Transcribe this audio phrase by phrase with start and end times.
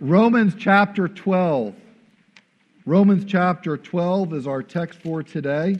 [0.00, 1.74] Romans chapter 12.
[2.86, 5.76] Romans chapter 12 is our text for today.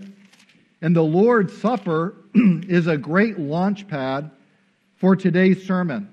[0.83, 4.33] And the Lord's Supper is a great launch pad
[4.96, 6.08] for today's sermon,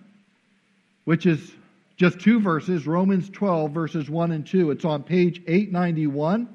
[1.06, 1.52] which is
[1.98, 4.70] just two verses Romans 12, verses 1 and 2.
[4.70, 6.48] It's on page 891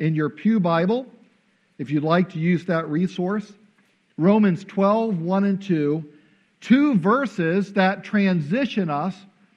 [0.00, 1.06] in your Pew Bible,
[1.78, 3.52] if you'd like to use that resource.
[4.18, 6.04] Romans 12, 1 and 2.
[6.60, 9.14] Two verses that transition us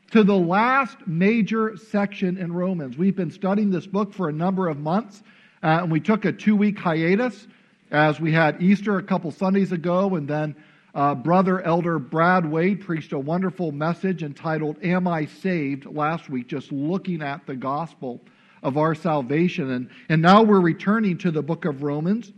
[0.10, 2.98] to the last major section in Romans.
[2.98, 5.22] We've been studying this book for a number of months,
[5.62, 7.48] uh, and we took a two week hiatus
[7.92, 10.56] as we had Easter a couple Sundays ago, and then
[10.96, 16.48] uh, Brother Elder Brad Wade preached a wonderful message entitled Am I Saved last week,
[16.48, 18.22] just looking at the gospel
[18.64, 19.70] of our salvation.
[19.72, 22.32] And, and now we're returning to the book of Romans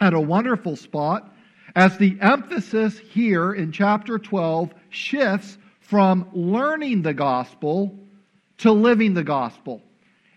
[0.00, 1.32] at a wonderful spot
[1.74, 7.96] as the emphasis here in chapter 12 shifts from learning the gospel
[8.58, 9.82] to living the gospel.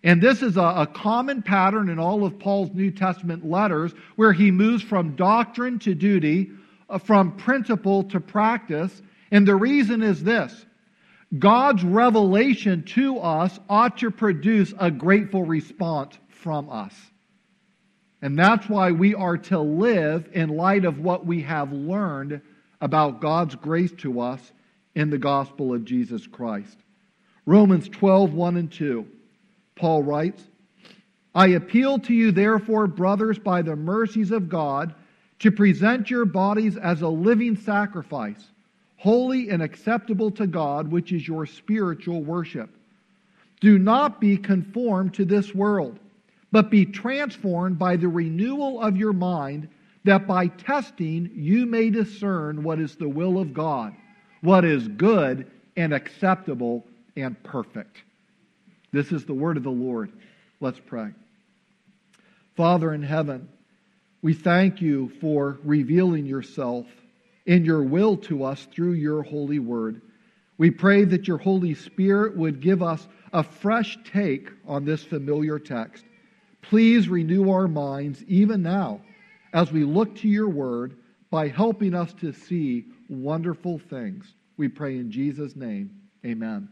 [0.04, 4.32] And this is a, a, common pattern in all of Paul's New Testament letters where
[4.32, 6.52] he moves from doctrine to duty,
[6.90, 9.02] uh, from principle to practice.
[9.32, 10.66] And the reason is this
[11.38, 16.94] God's revelation to us ought to produce a grateful response from us.
[18.22, 22.42] And that's why we are to live in light of what we have learned
[22.82, 24.52] about God's grace to us
[24.96, 26.78] in the gospel of Jesus Christ.
[27.46, 29.06] Romans 12, 1 and 2.
[29.76, 30.44] Paul writes,
[31.34, 34.94] I appeal to you, therefore, brothers, by the mercies of God,
[35.40, 38.44] to present your bodies as a living sacrifice,
[38.98, 42.70] holy and acceptable to God, which is your spiritual worship.
[43.62, 46.00] Do not be conformed to this world,
[46.52, 49.70] but be transformed by the renewal of your mind,
[50.04, 53.94] that by testing you may discern what is the will of God
[54.42, 57.98] what is good and acceptable and perfect.
[58.92, 60.12] This is the word of the Lord.
[60.60, 61.10] Let's pray.
[62.56, 63.50] Father in heaven,
[64.22, 66.86] we thank you for revealing yourself
[67.46, 70.02] in your will to us through your holy word.
[70.58, 75.58] We pray that your Holy Spirit would give us a fresh take on this familiar
[75.58, 76.04] text.
[76.62, 79.02] Please renew our minds even now
[79.54, 80.98] as we look to your word
[81.32, 84.34] by helping us to see wonderful things.
[84.58, 85.92] We pray in Jesus' name.
[86.26, 86.70] Amen.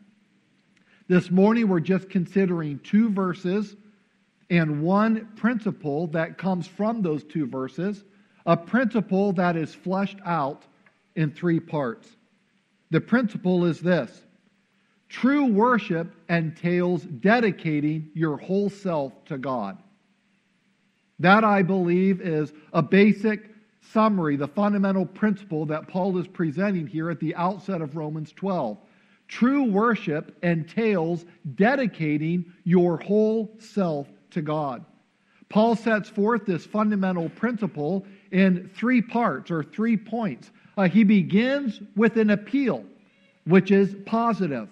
[1.07, 3.75] This morning, we're just considering two verses
[4.49, 8.03] and one principle that comes from those two verses,
[8.45, 10.63] a principle that is fleshed out
[11.15, 12.07] in three parts.
[12.91, 14.21] The principle is this
[15.09, 19.77] true worship entails dedicating your whole self to God.
[21.19, 23.49] That, I believe, is a basic
[23.81, 28.77] summary, the fundamental principle that Paul is presenting here at the outset of Romans 12.
[29.27, 34.85] True worship entails dedicating your whole self to God.
[35.49, 40.51] Paul sets forth this fundamental principle in three parts or three points.
[40.77, 42.83] Uh, he begins with an appeal,
[43.45, 44.69] which is positive.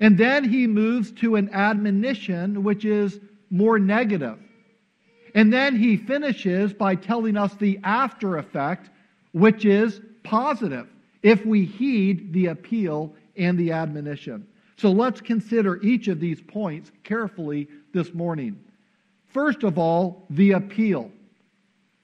[0.00, 3.20] And then he moves to an admonition, which is
[3.50, 4.38] more negative.
[5.34, 8.90] And then he finishes by telling us the after effect,
[9.32, 10.86] which is positive,
[11.22, 14.46] if we heed the appeal and the admonition.
[14.76, 18.58] So let's consider each of these points carefully this morning.
[19.26, 21.10] First of all, the appeal.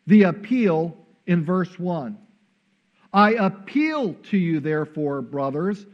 [0.06, 2.18] The appeal in verse 1.
[3.12, 5.86] I appeal to you, therefore, brothers,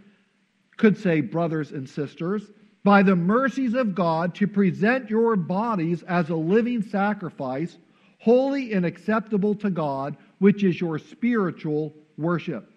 [0.76, 2.42] could say brothers and sisters,
[2.86, 7.76] by the mercies of God to present your bodies as a living sacrifice,
[8.20, 12.70] holy and acceptable to God, which is your spiritual worship.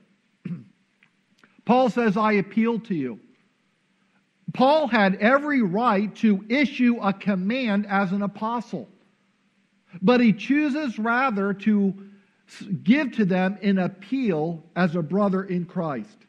[1.66, 3.20] Paul says, I appeal to you.
[4.52, 8.90] Paul had every right to issue a command as an apostle,
[10.02, 11.94] but he chooses rather to
[12.82, 16.26] give to them an appeal as a brother in Christ.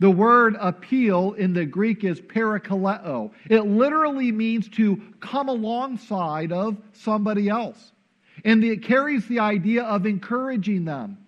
[0.00, 3.32] The word appeal in the Greek is parakaleo.
[3.50, 7.92] It literally means to come alongside of somebody else.
[8.42, 11.18] And it carries the idea of encouraging them,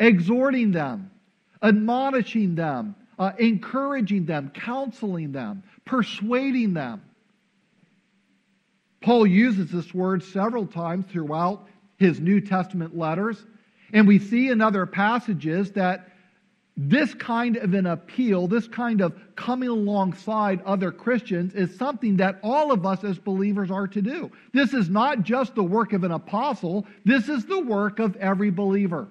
[0.00, 1.12] exhorting them,
[1.62, 7.02] admonishing them, uh, encouraging them, counseling them, persuading them.
[9.00, 13.40] Paul uses this word several times throughout his New Testament letters.
[13.92, 16.08] And we see in other passages that
[16.80, 22.38] this kind of an appeal, this kind of coming alongside other Christians is something that
[22.40, 24.30] all of us as believers are to do.
[24.52, 28.50] This is not just the work of an apostle, this is the work of every
[28.50, 29.08] believer.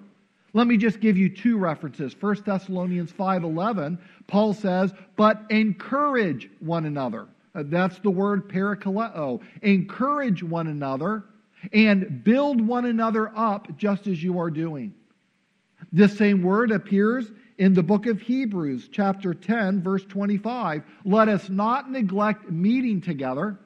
[0.54, 2.14] Let me just give you two references.
[2.18, 9.42] 1 Thessalonians 5:11, Paul says, "But encourage one another." Uh, that's the word parakaleo.
[9.60, 11.24] Encourage one another
[11.74, 14.94] and build one another up just as you are doing.
[15.92, 20.82] This same word appears in the book of Hebrews, chapter 10, verse 25.
[21.04, 23.58] Let us not neglect meeting together.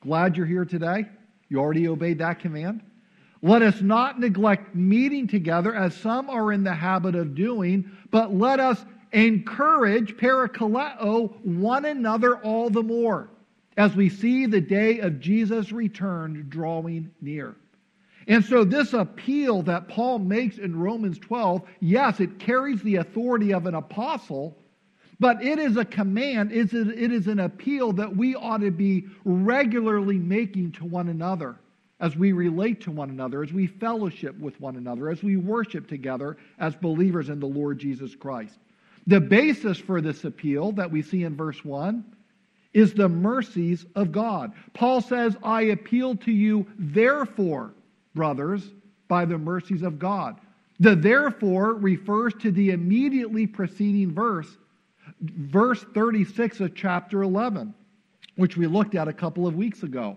[0.00, 1.06] Glad you're here today.
[1.48, 2.82] You already obeyed that command.
[3.40, 8.34] Let us not neglect meeting together as some are in the habit of doing, but
[8.34, 13.30] let us encourage, parakaleo, one another all the more
[13.76, 17.56] as we see the day of Jesus' return drawing near.
[18.26, 23.52] And so, this appeal that Paul makes in Romans 12, yes, it carries the authority
[23.52, 24.56] of an apostle,
[25.20, 30.18] but it is a command, it is an appeal that we ought to be regularly
[30.18, 31.56] making to one another
[32.00, 35.86] as we relate to one another, as we fellowship with one another, as we worship
[35.86, 38.58] together as believers in the Lord Jesus Christ.
[39.06, 42.04] The basis for this appeal that we see in verse 1
[42.72, 44.52] is the mercies of God.
[44.72, 47.72] Paul says, I appeal to you, therefore,
[48.14, 48.72] brothers,
[49.08, 50.40] by the mercies of God.
[50.80, 54.56] The therefore refers to the immediately preceding verse,
[55.20, 57.74] verse 36 of chapter 11,
[58.36, 60.16] which we looked at a couple of weeks ago.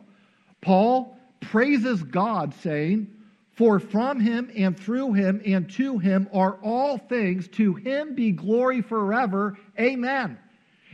[0.62, 3.08] Paul praises God, saying,
[3.52, 8.32] For from him and through him and to him are all things, to him be
[8.32, 9.58] glory forever.
[9.80, 10.40] Amen.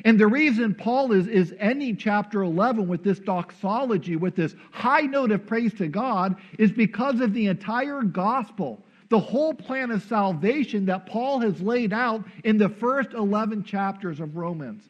[0.05, 5.01] And the reason Paul is, is ending chapter 11 with this doxology, with this high
[5.01, 10.01] note of praise to God, is because of the entire gospel, the whole plan of
[10.03, 14.83] salvation that Paul has laid out in the first 11 chapters of Romans.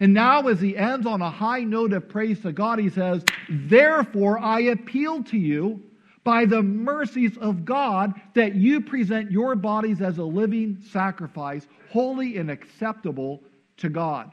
[0.00, 3.24] And now, as he ends on a high note of praise to God, he says,
[3.48, 5.82] Therefore, I appeal to you
[6.24, 12.36] by the mercies of God that you present your bodies as a living sacrifice, holy
[12.36, 13.42] and acceptable
[13.78, 14.30] to God.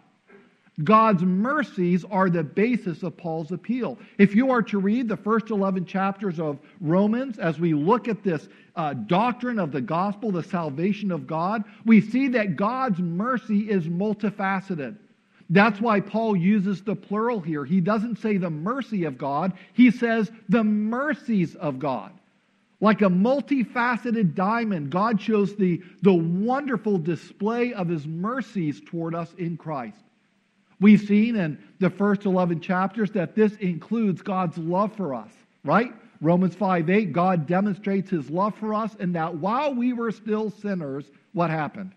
[0.83, 3.97] God's mercies are the basis of Paul's appeal.
[4.17, 8.23] If you are to read the first 11 chapters of Romans, as we look at
[8.23, 13.69] this uh, doctrine of the gospel, the salvation of God, we see that God's mercy
[13.69, 14.97] is multifaceted.
[15.49, 17.63] That's why Paul uses the plural here.
[17.63, 22.11] He doesn't say the mercy of God, he says the mercies of God.
[22.81, 29.33] Like a multifaceted diamond, God shows the, the wonderful display of his mercies toward us
[29.37, 30.04] in Christ.
[30.79, 35.31] We've seen in the first 11 chapters that this includes God's love for us,
[35.63, 35.93] right?
[36.21, 40.49] Romans 5 8, God demonstrates his love for us, and that while we were still
[40.49, 41.91] sinners, what happened?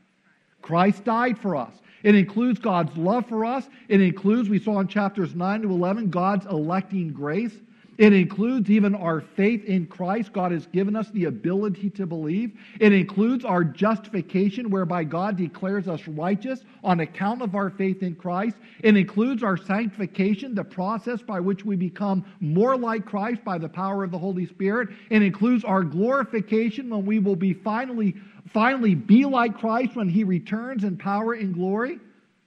[0.62, 1.72] Christ died for us.
[2.02, 3.69] It includes God's love for us.
[3.88, 7.54] It includes, we saw in chapters 9 to 11, God's electing grace.
[7.98, 10.32] It includes even our faith in Christ.
[10.32, 12.52] God has given us the ability to believe.
[12.78, 18.14] It includes our justification, whereby God declares us righteous on account of our faith in
[18.14, 18.56] Christ.
[18.84, 23.68] It includes our sanctification, the process by which we become more like Christ by the
[23.68, 24.90] power of the Holy Spirit.
[25.10, 28.14] It includes our glorification when we will be finally,
[28.52, 31.98] finally be like Christ when he returns in power and glory.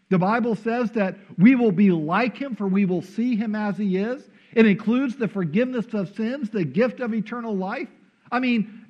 [0.08, 3.78] The Bible says that we will be like him, for we will see him as
[3.78, 4.30] he is.
[4.54, 7.90] It includes the forgiveness of sins, the gift of eternal life.
[8.32, 8.86] I mean,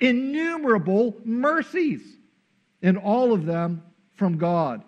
[0.00, 2.02] innumerable mercies,
[2.82, 3.82] and all of them
[4.14, 4.82] from God.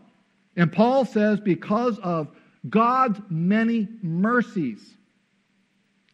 [0.56, 2.28] And Paul says, because of
[2.68, 4.96] God's many mercies,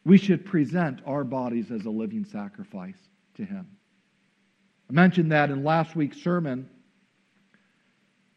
[0.05, 2.99] we should present our bodies as a living sacrifice
[3.37, 3.67] to Him.
[4.91, 6.69] I mentioned that in last week's sermon.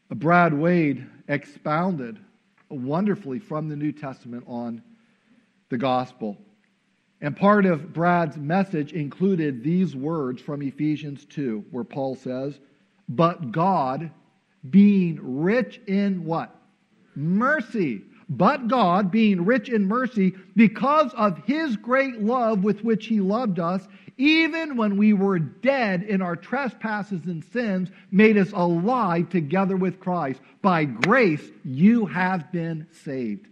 [0.08, 2.18] Brad Wade expounded
[2.68, 4.82] wonderfully from the New Testament on
[5.68, 6.36] the gospel.
[7.20, 12.58] And part of Brad's message included these words from Ephesians 2, where Paul says,
[13.08, 14.10] But God,
[14.68, 16.54] being rich in what?
[17.14, 18.02] Mercy.
[18.28, 23.60] But God, being rich in mercy, because of his great love with which he loved
[23.60, 23.86] us,
[24.18, 30.00] even when we were dead in our trespasses and sins, made us alive together with
[30.00, 30.40] Christ.
[30.60, 33.46] By grace, you have been saved.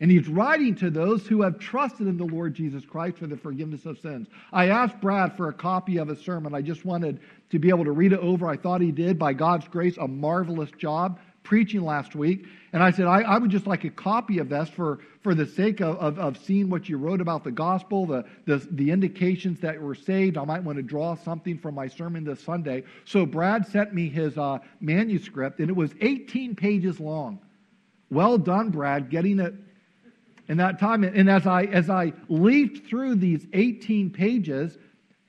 [0.00, 3.36] And he's writing to those who have trusted in the Lord Jesus Christ for the
[3.36, 4.26] forgiveness of sins.
[4.52, 6.54] I asked Brad for a copy of his sermon.
[6.54, 7.20] I just wanted
[7.50, 8.48] to be able to read it over.
[8.48, 12.46] I thought he did, by God's grace, a marvelous job preaching last week.
[12.72, 15.46] And I said, I, I would just like a copy of this for, for the
[15.46, 19.60] sake of, of, of seeing what you wrote about the gospel, the, the, the indications
[19.60, 20.36] that were saved.
[20.36, 22.82] I might want to draw something from my sermon this Sunday.
[23.04, 27.38] So Brad sent me his uh, manuscript, and it was 18 pages long.
[28.10, 29.54] Well done, Brad, getting it
[30.48, 31.04] in that time.
[31.04, 34.78] And as I, as I leafed through these 18 pages,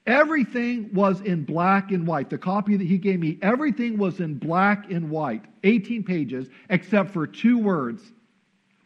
[0.06, 2.30] Everything was in black and white.
[2.30, 7.10] The copy that he gave me, everything was in black and white, 18 pages, except
[7.12, 8.04] for two words,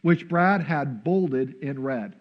[0.00, 2.16] which Brad had bolded in red.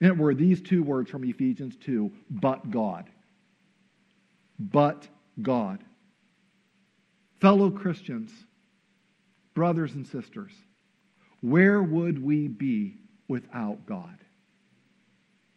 [0.00, 3.10] And it were these two words from Ephesians 2 but God.
[4.60, 5.08] But
[5.42, 5.82] God.
[7.40, 8.30] Fellow Christians,
[9.54, 10.52] brothers and sisters,
[11.40, 14.18] where would we be without God?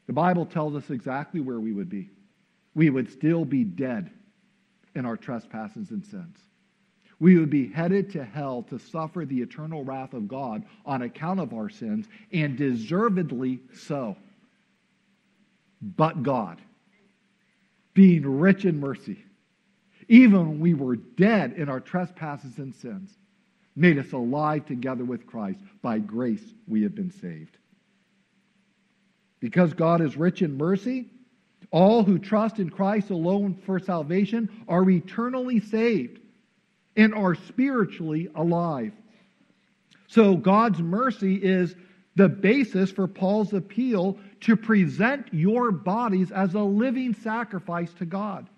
[0.07, 2.09] The Bible tells us exactly where we would be.
[2.75, 4.09] We would still be dead
[4.95, 6.37] in our trespasses and sins.
[7.19, 11.39] We would be headed to hell to suffer the eternal wrath of God on account
[11.39, 14.15] of our sins, and deservedly so.
[15.81, 16.61] But God,
[17.93, 19.23] being rich in mercy,
[20.07, 23.17] even when we were dead in our trespasses and sins,
[23.77, 25.59] made us alive together with Christ.
[25.81, 27.57] By grace we have been saved.
[29.39, 31.05] Because God is rich in mercy,
[31.69, 36.19] all who trust in Christ alone for salvation are eternally saved
[36.95, 38.93] and are spiritually alive.
[40.07, 41.75] So God's mercy is
[42.15, 48.49] the basis for Paul's appeal to present your bodies as a living sacrifice to God,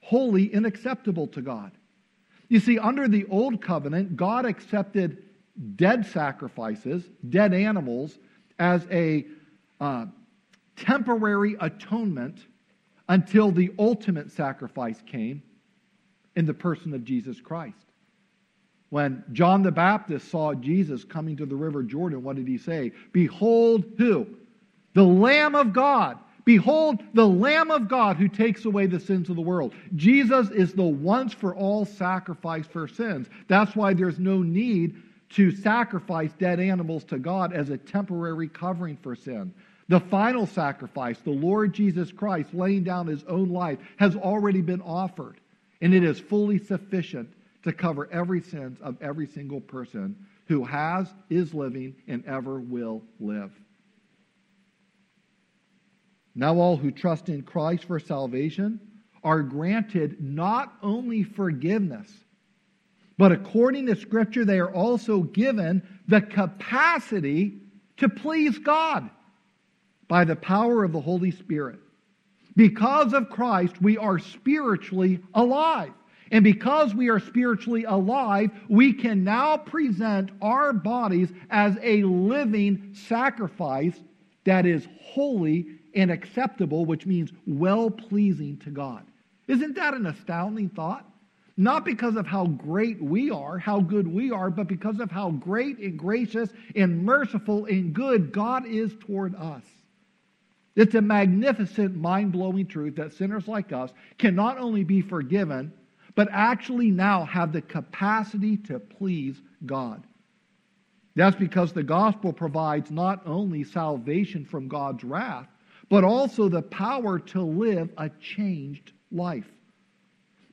[0.00, 1.72] holy and acceptable to God.
[2.48, 5.22] You see, under the old covenant, God accepted
[5.76, 8.18] dead sacrifices, dead animals,
[8.58, 9.26] as a
[9.80, 10.06] uh,
[10.76, 12.38] temporary atonement
[13.08, 15.42] until the ultimate sacrifice came
[16.34, 17.76] in the person of Jesus Christ.
[18.90, 22.92] When John the Baptist saw Jesus coming to the river Jordan, what did he say?
[23.12, 24.26] Behold, who?
[24.94, 26.18] The Lamb of God.
[26.46, 29.74] Behold, the Lamb of God who takes away the sins of the world.
[29.96, 33.28] Jesus is the once for all sacrifice for sins.
[33.48, 38.96] That's why there's no need to sacrifice dead animals to God as a temporary covering
[38.96, 39.52] for sin.
[39.88, 44.82] The final sacrifice, the Lord Jesus Christ laying down his own life, has already been
[44.82, 45.40] offered,
[45.80, 47.28] and it is fully sufficient
[47.64, 50.14] to cover every sin of every single person
[50.46, 53.50] who has, is living, and ever will live.
[56.38, 58.78] Now, all who trust in Christ for salvation
[59.24, 62.12] are granted not only forgiveness,
[63.16, 67.54] but according to Scripture, they are also given the capacity
[67.96, 69.08] to please God
[70.08, 71.80] by the power of the Holy Spirit.
[72.54, 75.92] Because of Christ, we are spiritually alive.
[76.30, 82.90] And because we are spiritually alive, we can now present our bodies as a living
[82.92, 83.98] sacrifice
[84.44, 85.66] that is holy
[85.96, 89.04] and acceptable, which means well pleasing to God.
[89.48, 91.04] Isn't that an astounding thought?
[91.56, 95.30] Not because of how great we are, how good we are, but because of how
[95.30, 99.64] great and gracious and merciful and good God is toward us.
[100.74, 105.72] It's a magnificent, mind blowing truth that sinners like us can not only be forgiven,
[106.14, 110.04] but actually now have the capacity to please God.
[111.14, 115.48] That's because the gospel provides not only salvation from God's wrath,
[115.88, 119.50] but also the power to live a changed life.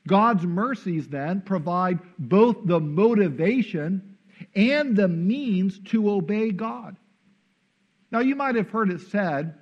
[0.08, 4.18] God's mercies then provide both the motivation
[4.56, 6.98] and the means to obey God.
[8.12, 9.56] Now, you might have heard it said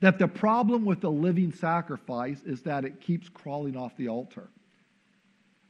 [0.00, 4.48] that the problem with the living sacrifice is that it keeps crawling off the altar.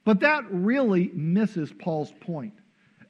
[0.05, 2.55] But that really misses Paul's point.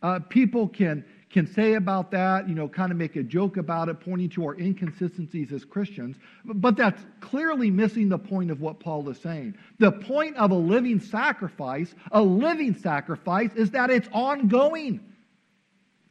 [0.03, 3.89] Uh, people can, can say about that, you know, kind of make a joke about
[3.89, 8.81] it, pointing to our inconsistencies as Christians, but that's clearly missing the point of what
[8.81, 9.55] Paul is saying.
[9.79, 15.01] The point of a living sacrifice, a living sacrifice, is that it's ongoing.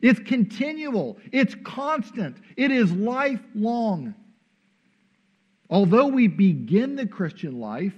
[0.01, 1.17] It's continual.
[1.31, 2.37] It's constant.
[2.55, 4.13] It is lifelong.
[5.69, 7.93] Although we begin the Christian life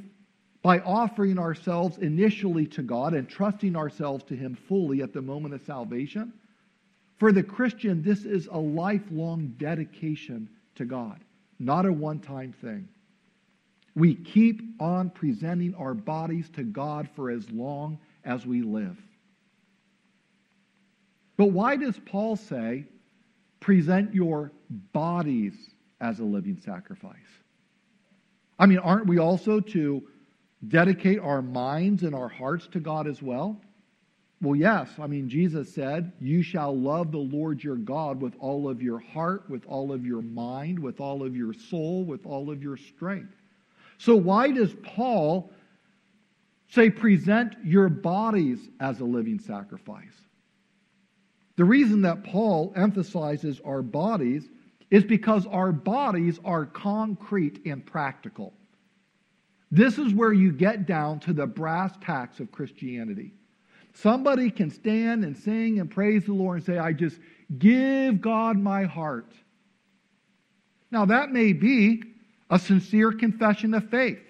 [0.61, 5.53] by offering ourselves initially to God and trusting ourselves to Him fully at the moment
[5.53, 6.33] of salvation.
[7.19, 11.19] For the Christian, this is a lifelong dedication to God,
[11.59, 12.87] not a one time thing.
[13.93, 18.97] We keep on presenting our bodies to God for as long as we live.
[21.35, 22.85] But why does Paul say,
[23.59, 24.53] present your
[24.93, 25.53] bodies
[25.99, 27.15] as a living sacrifice?
[28.57, 30.03] I mean, aren't we also to
[30.67, 33.59] dedicate our minds and our hearts to God as well?
[34.41, 34.89] Well, yes.
[34.99, 38.99] I mean, Jesus said, You shall love the Lord your God with all of your
[38.99, 42.77] heart, with all of your mind, with all of your soul, with all of your
[42.77, 43.35] strength.
[43.97, 45.51] So, why does Paul
[46.69, 50.15] say, Present your bodies as a living sacrifice?
[51.57, 54.47] The reason that Paul emphasizes our bodies
[54.89, 58.53] is because our bodies are concrete and practical.
[59.69, 63.33] This is where you get down to the brass tacks of Christianity.
[63.93, 67.19] Somebody can stand and sing and praise the Lord and say, I just
[67.57, 69.33] give God my heart.
[70.91, 72.03] Now, that may be
[72.49, 74.21] a sincere confession of faith,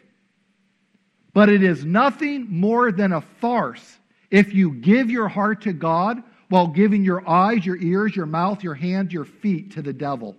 [1.34, 3.98] but it is nothing more than a farce
[4.30, 8.64] if you give your heart to God while giving your eyes, your ears, your mouth,
[8.64, 10.36] your hands, your feet to the devil.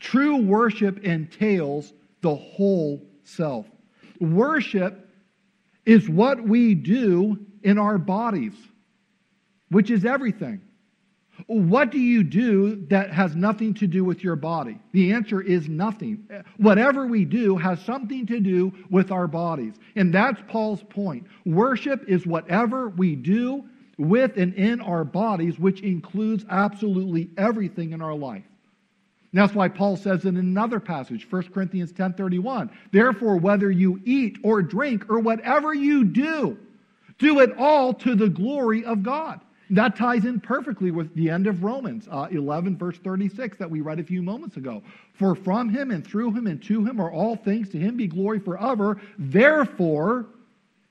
[0.00, 3.66] True worship entails the whole self.
[4.20, 5.07] Worship
[5.88, 8.52] is what we do in our bodies,
[9.70, 10.60] which is everything.
[11.46, 14.78] What do you do that has nothing to do with your body?
[14.92, 16.28] The answer is nothing.
[16.58, 19.74] Whatever we do has something to do with our bodies.
[19.96, 21.26] And that's Paul's point.
[21.46, 23.64] Worship is whatever we do
[23.96, 28.47] with and in our bodies, which includes absolutely everything in our life.
[29.32, 34.62] That's why Paul says in another passage, 1 Corinthians 10:31, "Therefore whether you eat or
[34.62, 36.56] drink or whatever you do,
[37.18, 41.46] do it all to the glory of God." That ties in perfectly with the end
[41.46, 44.82] of Romans uh, 11, verse 36, that we read a few moments ago.
[45.12, 48.06] For from him and through him and to him are all things, to him be
[48.06, 48.98] glory forever.
[49.18, 50.26] Therefore,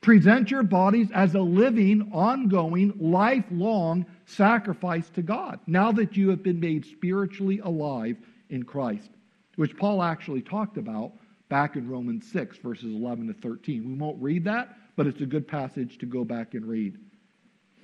[0.02, 6.44] present your bodies as a living, ongoing, lifelong sacrifice to God, now that you have
[6.44, 8.18] been made spiritually alive
[8.50, 9.10] in Christ,
[9.56, 11.14] which Paul actually talked about
[11.50, 13.88] back in Romans 6, verses 11 to 13.
[13.88, 16.98] We won't read that, but it's a good passage to go back and read.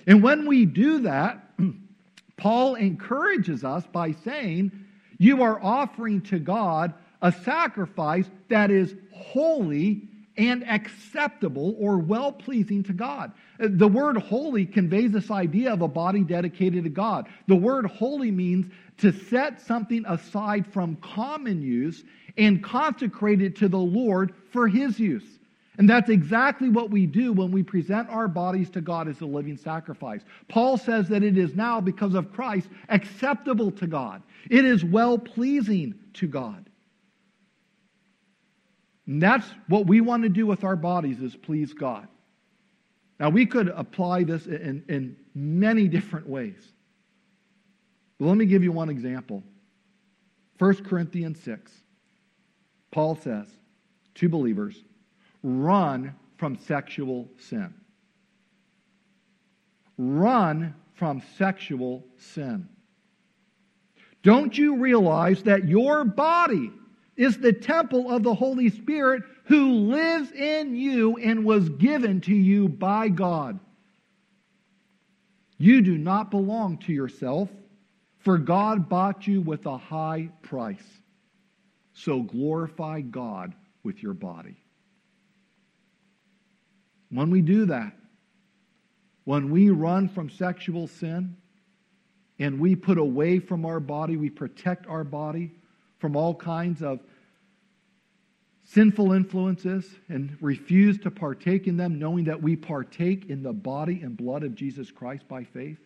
[0.06, 1.50] And when we do that,
[2.36, 4.70] Paul encourages us by saying,
[5.18, 12.82] You are offering to God a sacrifice that is holy and acceptable or well pleasing
[12.84, 13.32] to God.
[13.58, 17.28] The word holy conveys this idea of a body dedicated to God.
[17.46, 18.66] The word holy means
[18.98, 22.04] to set something aside from common use
[22.36, 25.24] and consecrate it to the Lord for his use.
[25.76, 29.26] And that's exactly what we do when we present our bodies to God as a
[29.26, 30.20] living sacrifice.
[30.48, 34.22] Paul says that it is now, because of Christ, acceptable to God.
[34.50, 36.68] It is well pleasing to God.
[39.06, 42.06] And that's what we want to do with our bodies is please God.
[43.20, 46.72] Now, we could apply this in, in many different ways.
[48.18, 49.42] But let me give you one example.
[50.58, 51.72] 1 Corinthians 6.
[52.90, 53.48] Paul says
[54.16, 54.82] to believers,
[55.42, 57.74] run from sexual sin.
[59.96, 62.68] Run from sexual sin.
[64.22, 66.72] Don't you realize that your body
[67.16, 72.34] is the temple of the Holy Spirit who lives in you and was given to
[72.34, 73.60] you by God.
[75.58, 77.48] You do not belong to yourself,
[78.18, 80.82] for God bought you with a high price.
[81.92, 84.56] So glorify God with your body.
[87.10, 87.92] When we do that,
[89.24, 91.36] when we run from sexual sin
[92.38, 95.52] and we put away from our body, we protect our body
[96.04, 97.00] from all kinds of
[98.64, 104.02] sinful influences and refuse to partake in them, knowing that we partake in the body
[104.02, 105.78] and blood of Jesus Christ by faith?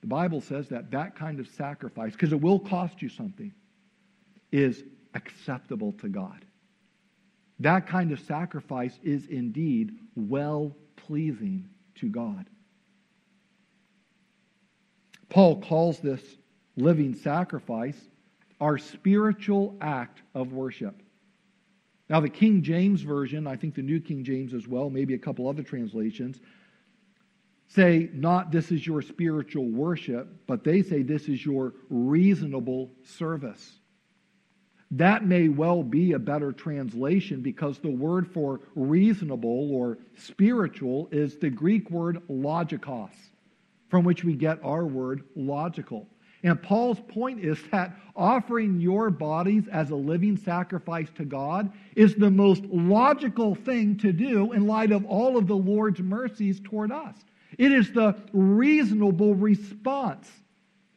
[0.00, 3.52] The Bible says that that kind of sacrifice, because it will cost you something,
[4.50, 4.82] is
[5.12, 6.42] acceptable to God.
[7.58, 12.46] That kind of sacrifice is indeed well pleasing to God.
[15.28, 16.22] Paul calls this
[16.76, 17.98] living sacrifice
[18.60, 21.02] our spiritual act of worship.
[22.08, 25.18] Now, the King James Version, I think the New King James as well, maybe a
[25.18, 26.40] couple other translations,
[27.68, 33.78] say not this is your spiritual worship, but they say this is your reasonable service.
[34.90, 41.38] That may well be a better translation because the word for reasonable or spiritual is
[41.38, 43.14] the Greek word logikos,
[43.88, 46.08] from which we get our word logical.
[46.42, 52.14] And Paul's point is that offering your bodies as a living sacrifice to God is
[52.14, 56.92] the most logical thing to do in light of all of the Lord's mercies toward
[56.92, 57.14] us.
[57.58, 60.30] It is the reasonable response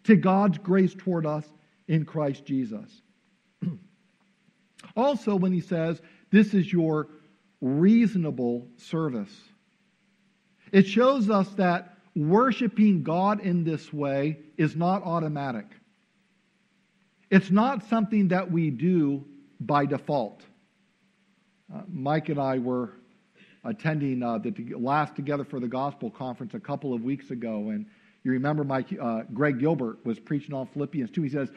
[0.06, 1.45] to God's grace toward us
[1.88, 3.01] in Christ Jesus.
[4.95, 6.01] also, when he says,
[6.32, 7.10] This is your
[7.60, 9.34] reasonable service,
[10.71, 15.65] it shows us that worshiping God in this way is not automatic.
[17.30, 19.26] It's not something that we do
[19.60, 20.41] by default.
[21.73, 22.93] Uh, Mike and I were
[23.63, 27.86] attending uh, the last Together for the Gospel conference a couple of weeks ago, and
[28.23, 31.23] you remember Mike, uh, Greg Gilbert was preaching on Philippians 2.
[31.23, 31.49] He says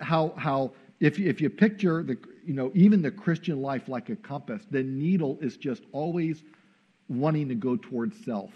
[0.00, 4.16] how, how if if you picture the, you know, even the Christian life like a
[4.16, 6.42] compass, the needle is just always
[7.08, 8.50] wanting to go towards self.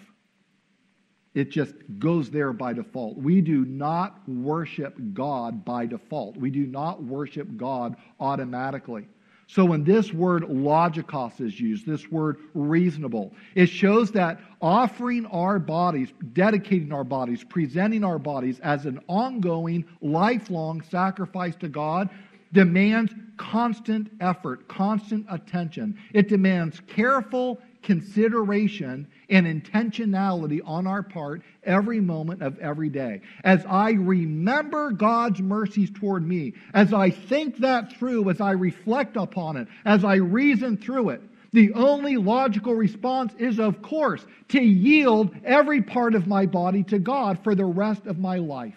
[1.39, 3.17] It just goes there by default.
[3.17, 6.37] We do not worship God by default.
[6.37, 9.07] We do not worship God automatically.
[9.47, 15.61] So when this word logikos is used, this word reasonable, it shows that offering our
[15.61, 22.11] bodies, dedicating our bodies, presenting our bodies as an ongoing, lifelong sacrifice to God
[22.53, 25.97] demands constant effort, constant attention.
[26.13, 33.23] It demands careful consideration and intentionality on our part every moment of every day.
[33.43, 39.17] As I remember God's mercies toward me, as I think that through, as I reflect
[39.17, 41.23] upon it, as I reason through it,
[41.55, 46.99] the only logical response is, of course, to yield every part of my body to
[46.99, 48.77] God for the rest of my life.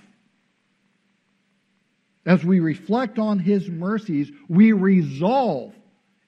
[2.25, 5.73] As we reflect on His mercies, we resolve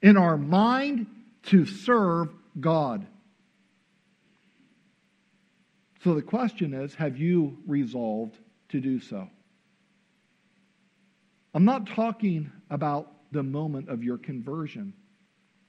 [0.01, 1.07] in our mind
[1.43, 2.27] to serve
[2.59, 3.05] God.
[6.03, 8.37] So the question is have you resolved
[8.69, 9.29] to do so?
[11.53, 14.93] I'm not talking about the moment of your conversion,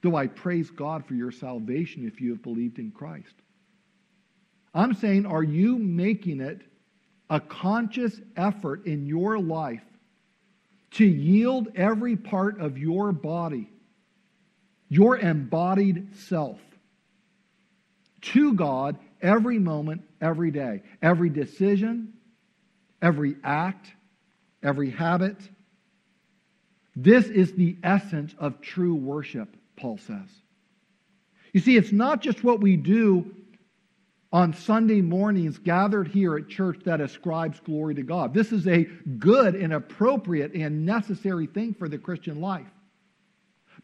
[0.01, 3.33] though I praise God for your salvation if you have believed in Christ.
[4.73, 6.61] I'm saying, are you making it
[7.29, 9.83] a conscious effort in your life
[10.91, 13.69] to yield every part of your body,
[14.89, 16.59] your embodied self,
[18.25, 20.81] to God every moment, every day.
[21.01, 22.13] Every decision,
[23.01, 23.87] every act,
[24.63, 25.37] every habit.
[26.95, 30.29] This is the essence of true worship, Paul says.
[31.53, 33.33] You see, it's not just what we do
[34.31, 38.33] on Sunday mornings gathered here at church that ascribes glory to God.
[38.33, 38.83] This is a
[39.19, 42.67] good and appropriate and necessary thing for the Christian life.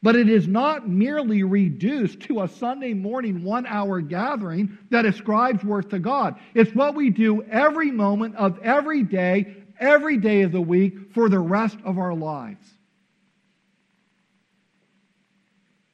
[0.03, 5.63] But it is not merely reduced to a Sunday morning one hour gathering that ascribes
[5.63, 6.39] worth to God.
[6.55, 11.29] It's what we do every moment of every day, every day of the week for
[11.29, 12.67] the rest of our lives.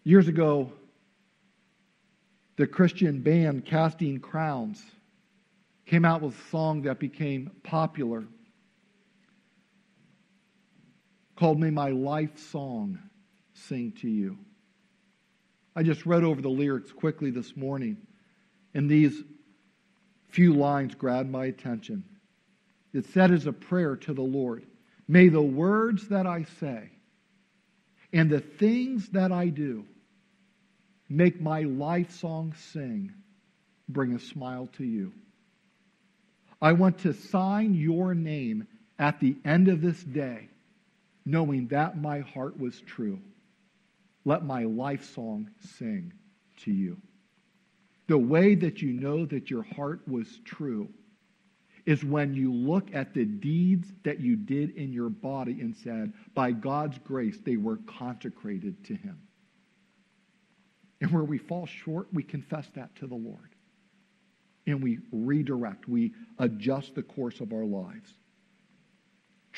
[0.05, 0.71] Years ago,
[2.55, 4.81] the Christian band Casting Crowns
[5.85, 8.23] came out with a song that became popular
[11.35, 12.99] called Me My Life Song
[13.67, 14.37] sing to you.
[15.75, 17.97] I just read over the lyrics quickly this morning,
[18.73, 19.23] and these
[20.29, 22.03] few lines grabbed my attention.
[22.93, 24.65] It said as a prayer to the Lord
[25.07, 26.89] May the words that I say
[28.11, 29.85] and the things that I do
[31.09, 33.13] make my life song sing,
[33.87, 35.13] bring a smile to you.
[36.61, 38.67] I want to sign your name
[38.99, 40.49] at the end of this day,
[41.25, 43.19] knowing that my heart was true
[44.27, 46.11] let my life song sing
[46.57, 46.97] to you.
[48.07, 50.89] The way that you know that your heart was true
[51.85, 56.11] is when you look at the deeds that you did in your body and said,
[56.35, 59.17] by God's grace, they were consecrated to Him.
[60.99, 63.55] And where we fall short, we confess that to the Lord.
[64.65, 68.13] And we redirect, we adjust the course of our lives.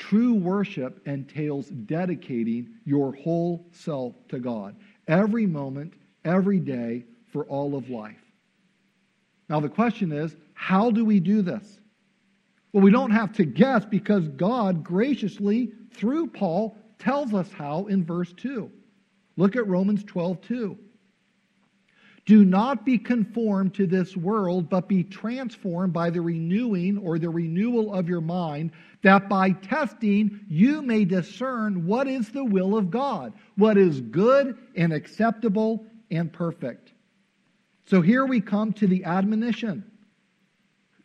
[0.00, 4.74] True worship entails dedicating your whole self to God,
[5.06, 5.92] every moment,
[6.24, 8.24] every day, for all of life.
[9.50, 11.80] Now, the question is how do we do this?
[12.72, 18.02] Well, we don't have to guess because God graciously, through Paul, tells us how in
[18.02, 18.70] verse 2.
[19.36, 20.78] Look at Romans 12 2.
[22.26, 27.30] Do not be conformed to this world, but be transformed by the renewing or the
[27.30, 32.90] renewal of your mind, that by testing you may discern what is the will of
[32.90, 36.92] God, what is good and acceptable and perfect.
[37.86, 39.84] So here we come to the admonition.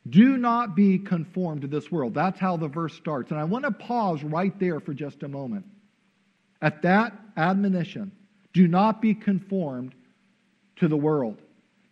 [0.08, 2.14] Do not be conformed to this world.
[2.14, 3.32] That's how the verse starts.
[3.32, 5.66] And I want to pause right there for just a moment.
[6.62, 8.12] At that admonition,
[8.54, 9.96] do not be conformed
[10.78, 11.42] to the world.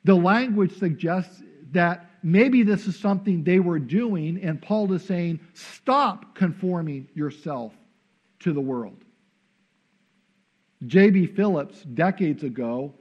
[0.04, 1.42] The language suggests
[1.72, 7.74] that maybe this is something they were doing, and Paul is saying, stop conforming yourself
[8.40, 8.98] to the world.
[10.86, 11.28] J.B.
[11.28, 12.94] Phillips, decades ago,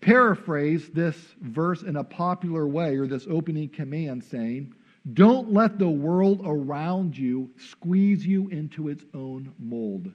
[0.00, 4.74] paraphrased this verse in a popular way, or this opening command, saying,
[5.14, 10.12] Don't let the world around you squeeze you into its own mold.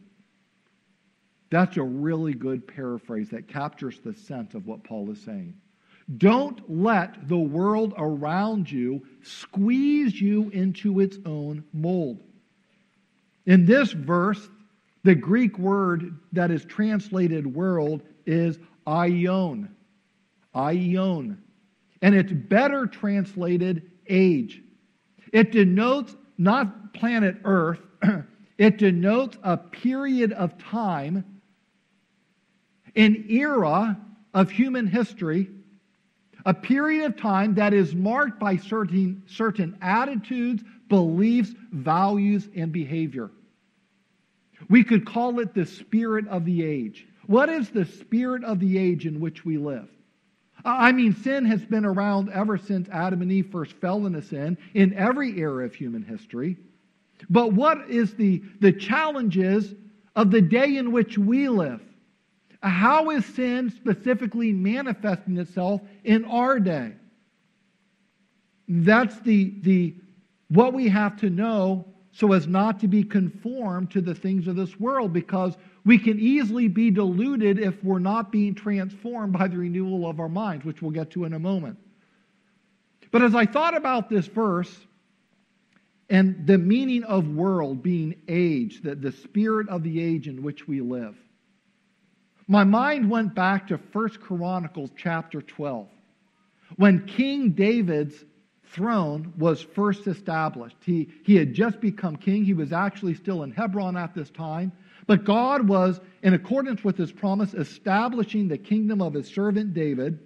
[1.54, 5.54] That's a really good paraphrase that captures the sense of what Paul is saying.
[6.18, 12.24] Don't let the world around you squeeze you into its own mold.
[13.46, 14.50] In this verse,
[15.04, 19.70] The Greek word that is translated world is aion.
[20.56, 21.38] Aion.
[22.02, 24.64] And it's better translated age.
[25.32, 27.82] It denotes not planet Earth,
[28.58, 31.26] it denotes a period of time,
[32.96, 34.00] an era
[34.34, 35.50] of human history,
[36.46, 43.32] a period of time that is marked by certain, certain attitudes, beliefs, values, and behavior.
[44.70, 47.08] We could call it the spirit of the age.
[47.28, 49.90] What is the spirit of the age in which we live?
[50.66, 54.58] I mean, sin has been around ever since Adam and Eve first fell into sin
[54.74, 56.58] in every era of human history.
[57.30, 59.74] But what is the, the challenges
[60.16, 61.82] of the day in which we live?
[62.64, 66.94] How is sin specifically manifesting itself in our day?
[68.70, 69.96] That's the, the
[70.48, 74.56] what we have to know so as not to be conformed to the things of
[74.56, 79.58] this world because we can easily be deluded if we're not being transformed by the
[79.58, 81.78] renewal of our minds, which we'll get to in a moment.
[83.12, 84.74] But as I thought about this verse
[86.10, 90.68] and the meaning of world being age, the, the spirit of the age in which
[90.68, 91.18] we live,
[92.48, 95.88] my mind went back to 1 Chronicles chapter 12
[96.78, 98.26] when King David's
[98.66, 100.78] throne was first established.
[100.84, 102.44] He, he had just become king.
[102.44, 104.72] He was actually still in Hebron at this time.
[105.06, 110.20] But God was, in accordance with his promise, establishing the kingdom of his servant David.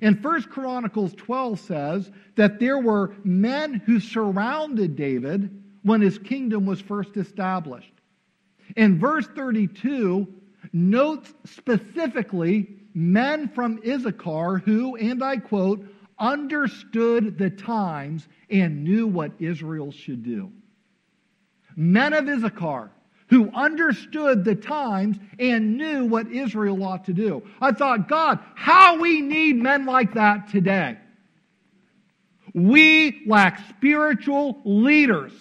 [0.00, 6.64] And First Chronicles 12 says that there were men who surrounded David when his kingdom
[6.64, 7.92] was first established.
[8.76, 10.26] In verse 32
[10.74, 15.86] notes specifically men from Issachar who, and I quote,
[16.18, 20.52] understood the times and knew what Israel should do.
[21.76, 22.90] Men of Issachar
[23.28, 27.42] who understood the times and knew what Israel ought to do.
[27.60, 30.98] I thought, God, how we need men like that today.
[32.52, 35.32] We lack spiritual leaders,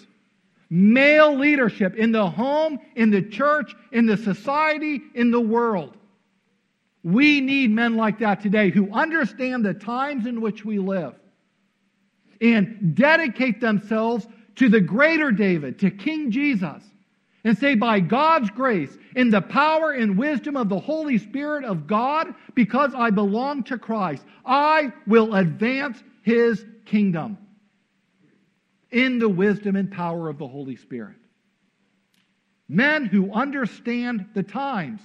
[0.74, 5.96] male leadership in the home, in the church, in the society, in the world.
[7.04, 11.14] We need men like that today who understand the times in which we live
[12.42, 16.82] and dedicate themselves to the greater David, to King Jesus,
[17.44, 21.86] and say, by God's grace, in the power and wisdom of the Holy Spirit of
[21.86, 27.38] God, because I belong to Christ, I will advance his kingdom
[28.94, 31.18] in the wisdom and power of the Holy Spirit.
[32.70, 35.02] Men who understand the times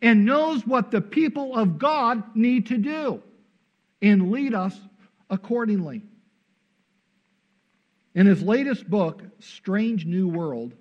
[0.00, 3.22] and knows what the people of God need to do
[4.00, 4.78] and lead us
[5.28, 6.02] accordingly.
[8.14, 10.74] In his latest book, Strange New World,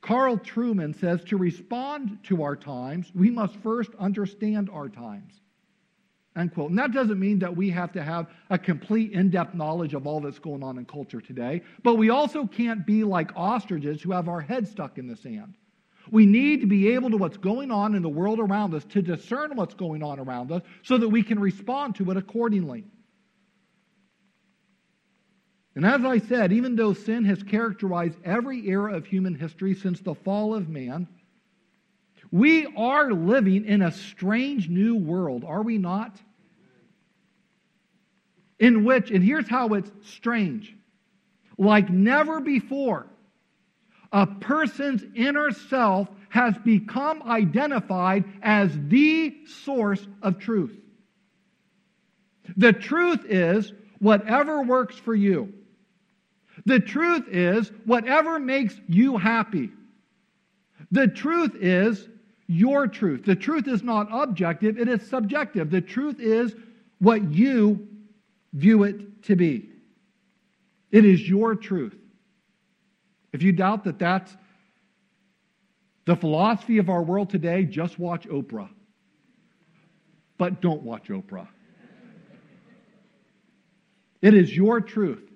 [0.00, 5.34] Carl Trueman says to respond to our times, we must first understand our times.
[6.36, 6.70] Unquote.
[6.70, 10.06] And that doesn't mean that we have to have a complete in depth knowledge of
[10.06, 14.12] all that's going on in culture today, but we also can't be like ostriches who
[14.12, 15.54] have our heads stuck in the sand.
[16.10, 19.02] We need to be able to what's going on in the world around us to
[19.02, 22.84] discern what's going on around us so that we can respond to it accordingly.
[25.74, 30.00] And as I said, even though sin has characterized every era of human history since
[30.00, 31.06] the fall of man,
[32.30, 36.16] we are living in a strange new world, are we not?
[38.58, 40.74] In which, and here's how it's strange
[41.60, 43.06] like never before,
[44.12, 50.74] a person's inner self has become identified as the source of truth.
[52.56, 55.52] The truth is whatever works for you.
[56.64, 59.70] The truth is whatever makes you happy.
[60.90, 62.08] The truth is
[62.50, 63.24] your truth.
[63.24, 65.70] The truth is not objective, it is subjective.
[65.70, 66.52] The truth is
[66.98, 67.86] what you
[68.52, 69.70] view it to be.
[70.90, 71.94] It is your truth.
[73.32, 74.36] If you doubt that that's
[76.06, 78.68] the philosophy of our world today, just watch Oprah.
[80.36, 81.46] But don't watch Oprah.
[84.20, 85.29] It is your truth.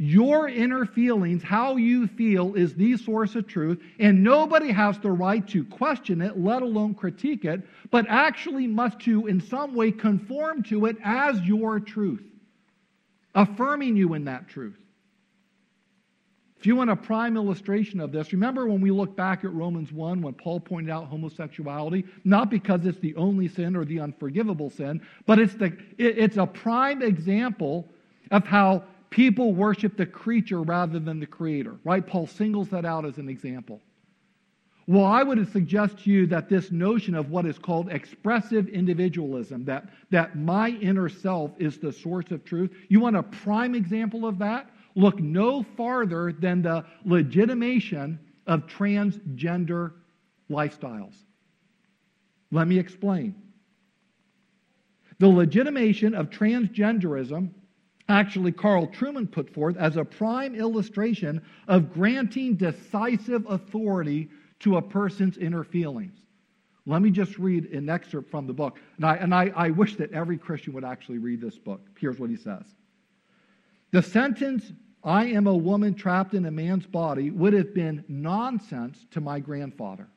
[0.00, 5.10] Your inner feelings, how you feel, is the source of truth, and nobody has the
[5.10, 9.90] right to question it, let alone critique it, but actually must to, in some way,
[9.90, 12.22] conform to it as your truth,
[13.34, 14.78] affirming you in that truth.
[16.60, 19.92] If you want a prime illustration of this, remember when we look back at Romans
[19.92, 24.70] 1 when Paul pointed out homosexuality, not because it's the only sin or the unforgivable
[24.70, 27.88] sin, but it's, the, it's a prime example
[28.30, 32.06] of how people worship the creature rather than the creator, right?
[32.06, 33.80] Paul singles that out as an example.
[34.86, 39.66] Well, I would suggest to you that this notion of what is called expressive individualism,
[39.66, 44.26] that, that my inner self is the source of truth, you want a prime example
[44.26, 44.70] of that?
[44.94, 49.92] Look no farther than the legitimation of transgender
[50.50, 51.16] lifestyles.
[52.50, 53.34] Let me explain.
[55.18, 57.50] The legitimation of transgenderism,
[58.08, 64.82] actually, Carl Trueman put forth as a prime illustration of granting decisive authority to a
[64.82, 66.18] person's inner feelings.
[66.86, 68.78] Let me just read an excerpt from the book.
[68.96, 71.82] And, I, and I, I wish that every Christian would actually read this book.
[71.98, 72.64] Here's what he says
[73.90, 74.72] The sentence,
[75.04, 79.38] I am a woman trapped in a man's body, would have been nonsense to my
[79.38, 80.08] grandfather.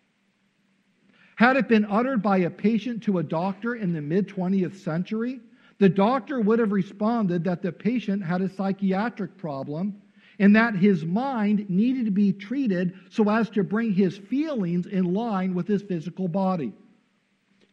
[1.35, 5.41] Had it been uttered by a patient to a doctor in the mid 20th century,
[5.81, 9.99] the doctor would have responded that the patient had a psychiatric problem
[10.37, 15.11] and that his mind needed to be treated so as to bring his feelings in
[15.11, 16.71] line with his physical body.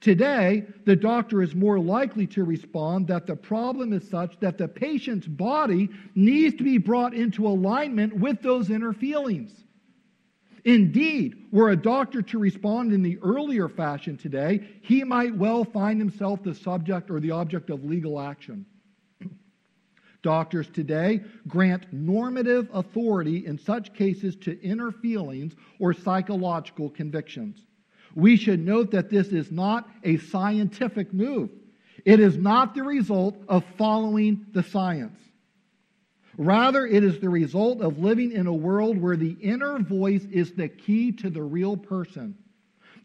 [0.01, 4.69] Today, the doctor is more likely to respond that the problem is such that the
[4.69, 9.53] patient's body needs to be brought into alignment with those inner feelings.
[10.65, 16.01] Indeed, were a doctor to respond in the earlier fashion today, he might well find
[16.01, 18.67] himself the subject or the object of legal action.
[20.23, 27.65] Doctors today grant normative authority in such cases to inner feelings or psychological convictions.
[28.15, 31.51] We should note that this is not a scientific move.
[32.05, 35.19] It is not the result of following the science.
[36.39, 40.53] Rather, it is the result of living in a world where the inner voice is
[40.53, 42.35] the key to the real person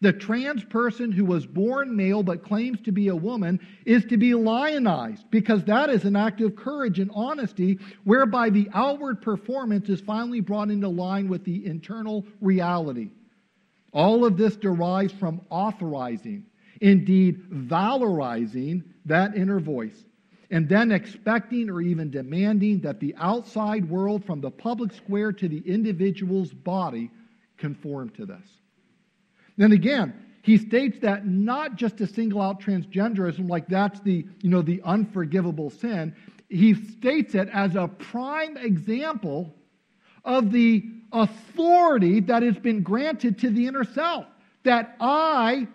[0.03, 4.17] the trans person who was born male but claims to be a woman is to
[4.17, 9.87] be lionized because that is an act of courage and honesty whereby the outward performance
[9.87, 13.11] is finally brought into line with the internal reality.
[13.93, 16.47] All of this derives from authorizing,
[16.81, 20.03] indeed, valorizing that inner voice,
[20.53, 25.47] and then expecting or even demanding that the outside world, from the public square to
[25.47, 27.09] the individual's body,
[27.57, 28.45] conform to this.
[29.57, 30.13] Then again,
[30.43, 34.79] he states that not just to single out transgenderism like that's the, you know, the
[34.85, 36.15] unforgivable sin.
[36.49, 39.55] He states it as a prime example
[40.23, 44.27] of the authority that has been granted to the inner self.
[44.65, 45.67] That I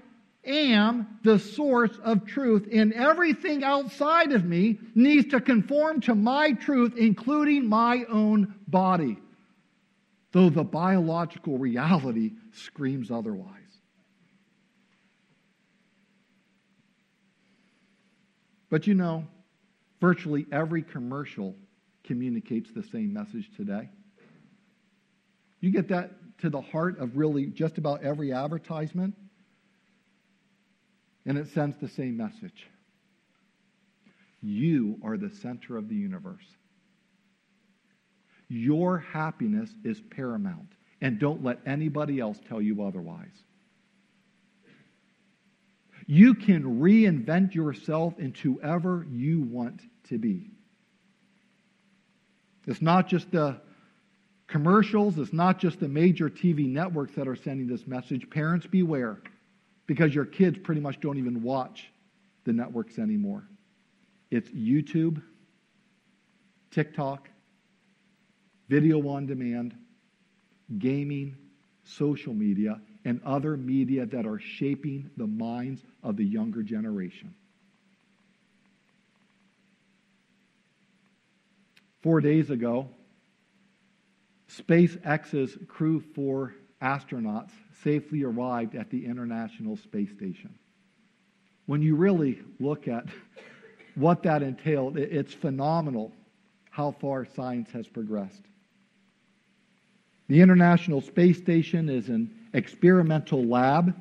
[0.44, 6.52] am the source of truth, and everything outside of me needs to conform to my
[6.52, 9.18] truth, including my own body,
[10.32, 13.54] though the biological reality screams otherwise.
[18.70, 19.26] But you know,
[20.00, 21.56] virtually every commercial
[22.04, 23.88] communicates the same message today.
[25.60, 29.14] You get that to the heart of really just about every advertisement,
[31.28, 32.66] and it sends the same message.
[34.40, 36.46] You are the center of the universe.
[38.48, 43.44] Your happiness is paramount, and don't let anybody else tell you otherwise.
[46.06, 50.50] You can reinvent yourself into whoever you want to be.
[52.66, 53.60] It's not just the
[54.46, 58.30] commercials, it's not just the major TV networks that are sending this message.
[58.30, 59.20] Parents, beware,
[59.88, 61.90] because your kids pretty much don't even watch
[62.44, 63.48] the networks anymore.
[64.30, 65.20] It's YouTube,
[66.70, 67.28] TikTok,
[68.68, 69.74] video on demand,
[70.78, 71.34] gaming,
[71.82, 77.34] social media, and other media that are shaping the minds of the younger generation.
[82.02, 82.90] Four days ago,
[84.50, 87.50] SpaceX's Crew 4 astronauts
[87.82, 90.54] safely arrived at the International Space Station.
[91.66, 93.06] When you really look at
[93.94, 96.12] what that entailed, it's phenomenal
[96.70, 98.42] how far science has progressed.
[100.28, 103.94] The International Space Station is an experimental lab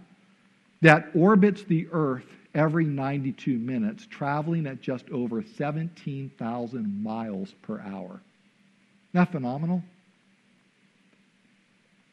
[0.81, 8.21] that orbits the Earth every 92 minutes, traveling at just over 17,000 miles per hour.
[9.09, 9.83] Isn't that phenomenal?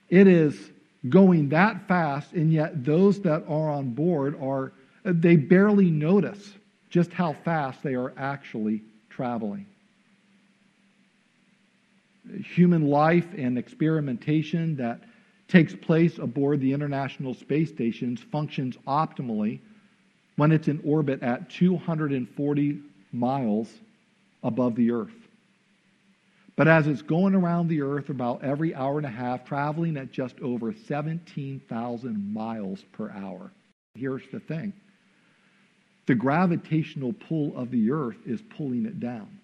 [0.08, 0.70] It is
[1.08, 4.72] going that fast, and yet those that are on board are,
[5.04, 6.54] they barely notice
[6.88, 9.66] just how fast they are actually traveling.
[12.54, 15.00] Human life and experimentation that
[15.48, 19.60] takes place aboard the International Space Stations functions optimally
[20.36, 22.80] when it's in orbit at 240
[23.12, 23.72] miles
[24.42, 25.23] above the Earth.
[26.56, 30.12] But as it's going around the earth about every hour and a half, traveling at
[30.12, 33.50] just over 17,000 miles per hour.
[33.94, 34.72] Here's the thing
[36.06, 39.38] the gravitational pull of the earth is pulling it down.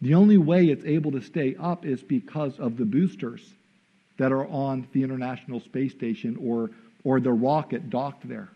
[0.00, 3.42] The only way it's able to stay up is because of the boosters
[4.18, 6.70] that are on the International Space Station or,
[7.02, 8.48] or the rocket docked there.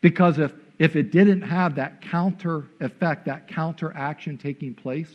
[0.00, 5.12] Because if, if it didn't have that counter effect, that counter action taking place,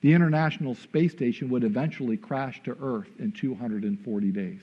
[0.00, 4.60] the International Space Station would eventually crash to Earth in 240 days.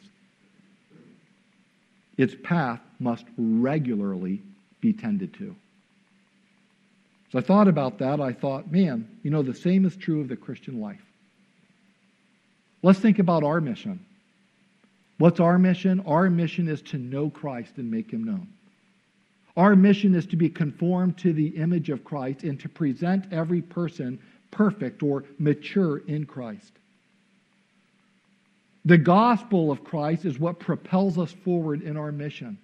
[2.18, 4.42] Its path must regularly
[4.82, 5.56] be tended to.
[7.32, 8.20] So I thought about that.
[8.20, 11.02] I thought, man, you know, the same is true of the Christian life.
[12.84, 14.06] Let's think about our mission.
[15.20, 16.02] What's our mission?
[16.02, 18.50] Our mission is to know Christ and make him known.
[19.58, 23.62] Our mission is to be conformed to the image of Christ and to present every
[23.62, 24.20] person
[24.52, 26.74] perfect or mature in Christ.
[28.84, 32.58] The gospel of Christ is what propels us forward in our mission.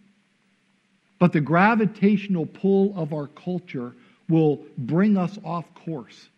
[1.18, 3.94] But the gravitational pull of our culture
[4.30, 6.30] will bring us off course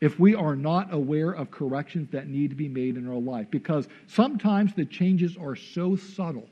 [0.00, 3.46] if we are not aware of corrections that need to be made in our life.
[3.50, 6.48] Because sometimes the changes are so subtle,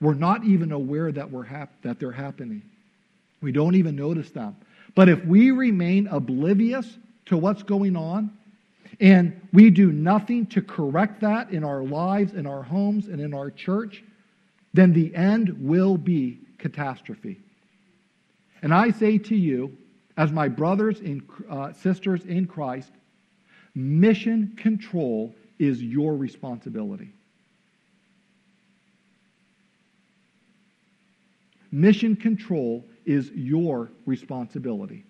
[0.00, 2.62] we're not even aware that, we're hap- that they're happening.
[3.42, 4.56] We don't even notice them.
[4.94, 8.30] But if we remain oblivious to what's going on,
[8.98, 13.32] and we do nothing to correct that in our lives, in our homes, and in
[13.32, 14.02] our church,
[14.74, 17.40] then the end will be catastrophe.
[18.62, 19.76] And I say to you,
[20.16, 22.90] as my brothers and uh, sisters in Christ,
[23.74, 27.12] mission control is your responsibility.
[31.72, 35.04] Mission control is your responsibility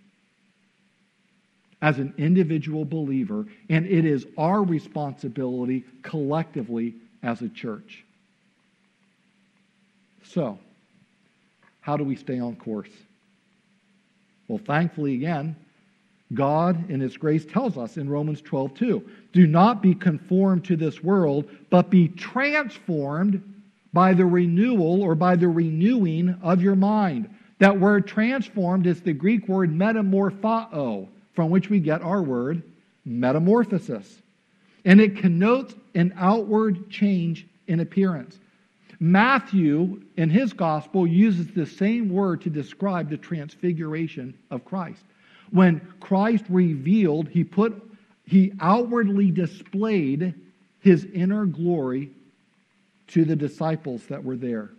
[1.82, 8.04] as an individual believer, and it is our responsibility collectively as a church.
[10.24, 10.58] So,
[11.80, 12.90] how do we stay on course?
[14.46, 15.56] Well, thankfully, again,
[16.34, 20.76] God in His grace tells us in Romans 12, 2, do not be conformed to
[20.76, 23.42] this world, but be transformed
[23.92, 27.28] by the renewal or by the renewing of your mind.
[27.58, 32.62] That word transformed is the Greek word metamorphao, from which we get our word
[33.04, 34.22] metamorphosis.
[34.84, 38.38] And it connotes an outward change in appearance.
[38.98, 45.02] Matthew, in his gospel, uses the same word to describe the transfiguration of Christ.
[45.50, 47.82] When Christ revealed, he put
[48.26, 50.34] he outwardly displayed
[50.78, 52.10] his inner glory
[53.10, 54.70] to the disciples that were there.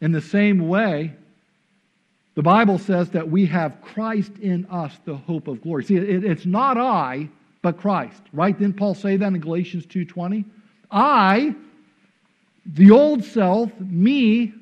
[0.00, 1.12] In the same way,
[2.34, 5.84] the Bible says that we have Christ in us, the hope of glory.
[5.84, 7.28] See, it, it's not I,
[7.62, 8.56] but Christ, right?
[8.56, 10.44] Didn't Paul say that in Galatians 2.20?
[10.90, 11.54] I
[12.74, 14.52] the old self, me,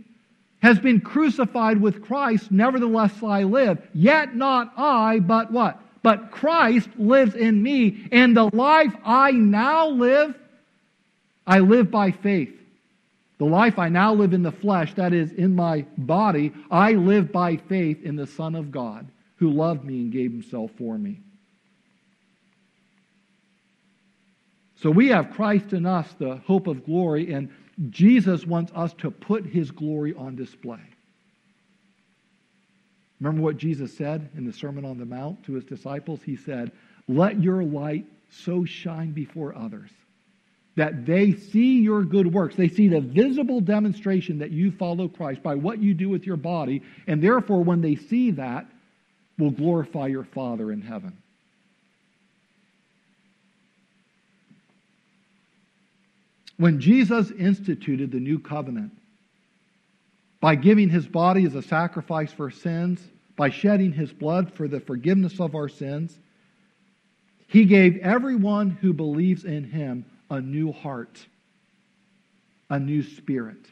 [0.62, 3.78] has been crucified with Christ, nevertheless I live.
[3.94, 5.80] Yet not I, but what?
[6.02, 10.34] But Christ lives in me, and the life I now live,
[11.46, 12.54] I live by faith.
[13.38, 17.32] The life I now live in the flesh, that is, in my body, I live
[17.32, 21.20] by faith in the Son of God, who loved me and gave himself for me.
[24.76, 27.50] So we have Christ in us, the hope of glory, and
[27.90, 30.80] Jesus wants us to put his glory on display.
[33.20, 36.20] Remember what Jesus said in the Sermon on the Mount to his disciples?
[36.22, 36.70] He said,
[37.08, 39.90] Let your light so shine before others
[40.76, 42.56] that they see your good works.
[42.56, 46.36] They see the visible demonstration that you follow Christ by what you do with your
[46.36, 48.66] body, and therefore, when they see that,
[49.38, 51.16] will glorify your Father in heaven.
[56.56, 58.92] When Jesus instituted the new covenant,
[60.40, 63.00] by giving his body as a sacrifice for sins,
[63.36, 66.16] by shedding his blood for the forgiveness of our sins,
[67.48, 70.04] he gave everyone who believes in him
[70.34, 71.24] a new heart,
[72.68, 73.64] a new spirit.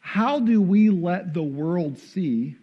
[0.00, 2.56] How do we let the world see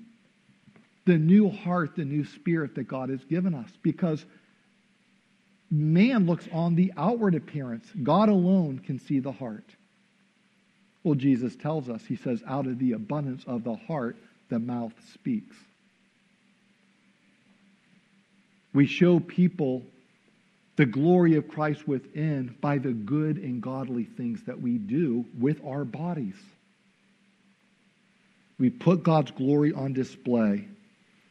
[1.05, 3.69] the new heart, the new spirit that God has given us?
[3.82, 4.24] Because
[5.69, 7.88] man looks on the outward appearance.
[8.03, 9.65] God alone can see the heart.
[11.03, 14.17] Well, Jesus tells us, He says, out of the abundance of the heart,
[14.49, 15.55] the mouth speaks.
[18.74, 19.84] We show people
[20.76, 25.59] the glory of Christ within by the good and godly things that we do with
[25.65, 26.36] our bodies.
[28.57, 30.67] We put God's glory on display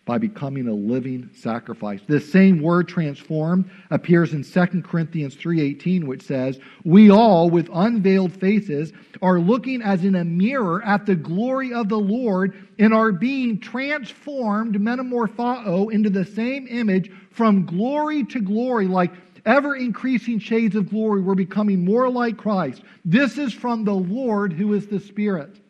[0.05, 2.01] by becoming a living sacrifice.
[2.09, 8.33] This same word transformed appears in 2 Corinthians 3:18 which says, "We all with unveiled
[8.33, 13.13] faces are looking as in a mirror at the glory of the Lord and are
[13.13, 19.13] being transformed metamorpho into the same image from glory to glory like
[19.45, 22.83] ever increasing shades of glory we're becoming more like Christ.
[23.05, 25.61] This is from the Lord who is the Spirit."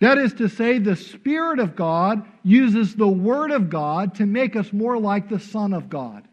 [0.00, 4.56] That is to say, the Spirit of God uses the Word of God to make
[4.56, 6.26] us more like the Son of God.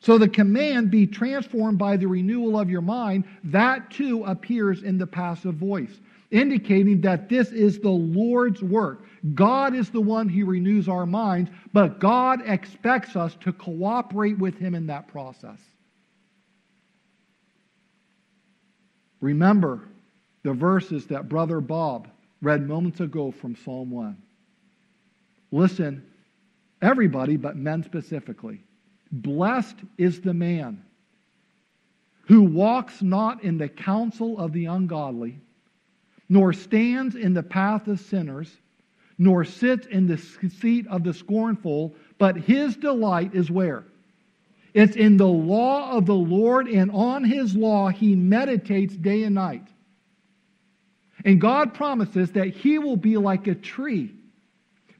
[0.00, 4.98] So the command, be transformed by the renewal of your mind, that too appears in
[4.98, 5.98] the passive voice,
[6.30, 9.06] indicating that this is the Lord's work.
[9.32, 14.58] God is the one who renews our minds, but God expects us to cooperate with
[14.58, 15.58] Him in that process.
[19.20, 19.80] Remember,
[20.42, 22.08] the verses that Brother Bob
[22.42, 24.16] read moments ago from Psalm 1.
[25.50, 26.04] Listen,
[26.82, 28.60] everybody, but men specifically.
[29.10, 30.84] Blessed is the man
[32.26, 35.38] who walks not in the counsel of the ungodly,
[36.28, 38.54] nor stands in the path of sinners,
[39.18, 43.84] nor sits in the seat of the scornful, but his delight is where?
[44.72, 49.34] It's in the law of the Lord, and on his law he meditates day and
[49.34, 49.68] night.
[51.24, 54.12] And God promises that he will be like a tree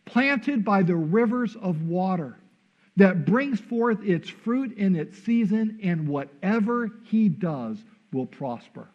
[0.04, 2.38] planted by the rivers of water
[2.96, 8.86] that brings forth its fruit in its season, and whatever he does will prosper.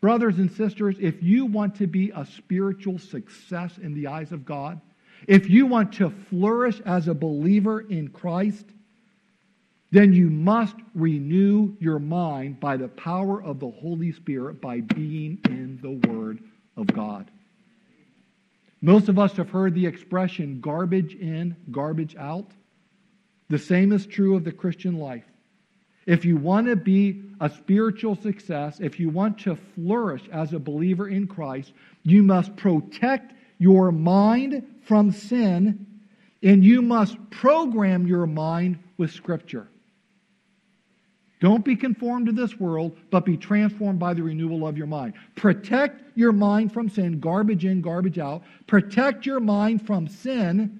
[0.00, 4.46] Brothers and sisters, if you want to be a spiritual success in the eyes of
[4.46, 4.80] God,
[5.26, 8.64] if you want to flourish as a believer in Christ,
[9.90, 15.38] then you must renew your mind by the power of the Holy Spirit by being
[15.46, 16.38] in the Word
[16.76, 17.30] of God.
[18.80, 22.50] Most of us have heard the expression garbage in, garbage out.
[23.50, 25.24] The same is true of the Christian life.
[26.06, 30.58] If you want to be a spiritual success, if you want to flourish as a
[30.58, 31.72] believer in Christ,
[32.02, 35.86] you must protect your mind from sin
[36.42, 39.68] and you must program your mind with Scripture.
[41.40, 45.14] Don't be conformed to this world, but be transformed by the renewal of your mind.
[45.36, 48.42] Protect your mind from sin, garbage in, garbage out.
[48.66, 50.78] Protect your mind from sin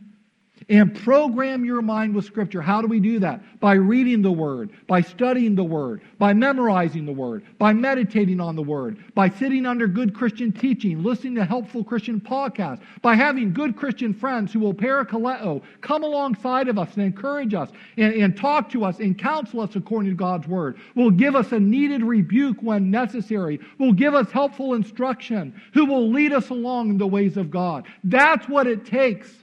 [0.70, 2.62] and program your mind with Scripture.
[2.62, 3.42] How do we do that?
[3.58, 8.54] By reading the Word, by studying the Word, by memorizing the Word, by meditating on
[8.54, 13.52] the Word, by sitting under good Christian teaching, listening to helpful Christian podcasts, by having
[13.52, 18.36] good Christian friends who will parakaleo, come alongside of us and encourage us and, and
[18.36, 22.04] talk to us and counsel us according to God's Word, will give us a needed
[22.04, 27.06] rebuke when necessary, will give us helpful instruction, who will lead us along in the
[27.08, 27.88] ways of God.
[28.04, 29.39] That's what it takes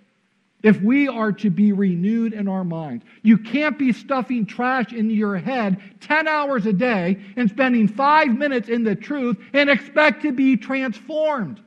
[0.68, 3.06] if we are to be renewed in our minds.
[3.22, 8.38] You can't be stuffing trash into your head 10 hours a day and spending five
[8.38, 11.62] minutes in the truth and expect to be transformed.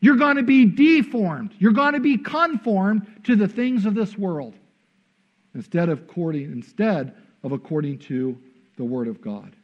[0.00, 1.54] You're going to be deformed.
[1.60, 4.54] You're going to be conformed to the things of this world
[5.54, 7.14] instead of according, instead
[7.44, 8.36] of according to
[8.78, 9.54] the Word of God.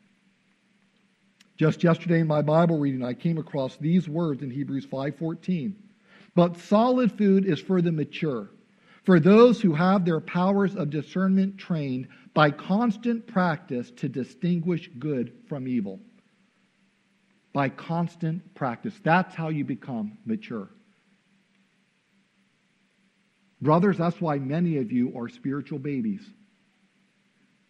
[1.57, 5.75] Just yesterday in my Bible reading, I came across these words in Hebrews 5:14.
[6.37, 8.51] But solid food is for the mature,
[9.05, 15.33] for those who have their powers of discernment trained by constant practice to distinguish good
[15.49, 15.99] from evil.
[17.55, 18.93] By constant practice.
[19.03, 20.69] That's how you become mature.
[23.63, 26.21] Brothers, that's why many of you are spiritual babies.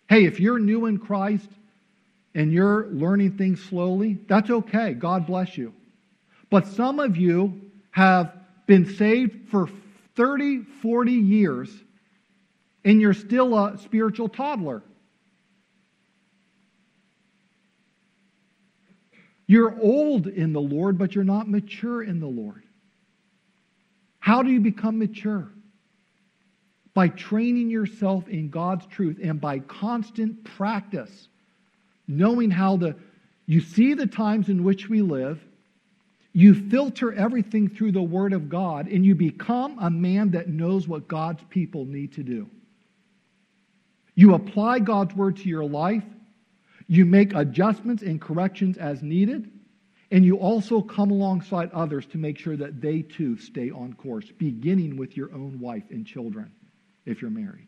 [0.08, 1.48] Hey, if you're new in Christ
[2.34, 4.92] and you're learning things slowly, that's okay.
[4.92, 5.72] God bless you.
[6.50, 8.32] But some of you have
[8.66, 9.68] been saved for
[10.16, 11.70] 30, 40 years,
[12.84, 14.82] and you're still a spiritual toddler.
[19.46, 22.64] You're old in the Lord, but you're not mature in the Lord.
[24.18, 25.48] How do you become mature?
[26.94, 31.28] By training yourself in God's truth and by constant practice,
[32.08, 32.96] knowing how to.
[33.46, 35.40] you see the times in which we live
[36.36, 40.86] you filter everything through the Word of God, and you become a man that knows
[40.86, 42.46] what God's people need to do.
[44.14, 46.04] You apply God's Word to your life,
[46.88, 49.50] you make adjustments and corrections as needed,
[50.10, 54.30] and you also come alongside others to make sure that they too stay on course,
[54.36, 56.52] beginning with your own wife and children
[57.06, 57.66] if you're married.